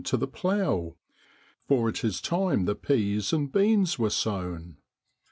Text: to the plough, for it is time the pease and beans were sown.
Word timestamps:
to 0.03 0.17
the 0.17 0.27
plough, 0.27 0.95
for 1.67 1.87
it 1.87 2.03
is 2.03 2.19
time 2.19 2.65
the 2.65 2.73
pease 2.73 3.31
and 3.31 3.51
beans 3.51 3.99
were 3.99 4.09
sown. 4.09 4.77